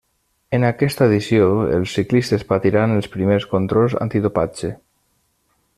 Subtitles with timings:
[0.57, 1.49] En aquesta edició
[1.79, 4.73] els ciclistes patiran els primers controls antidopatge.